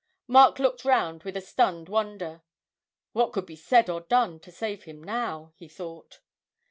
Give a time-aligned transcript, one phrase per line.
[0.25, 2.41] Mark looked round with a stunned wonder.
[3.11, 5.53] What could be said or done to save him now?
[5.57, 6.21] he thought.